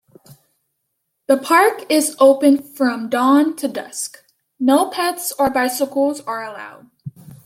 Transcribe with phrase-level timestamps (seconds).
[1.27, 4.25] The park is open from dawn to dusk;
[4.59, 6.87] no pets or bicycles are allowed.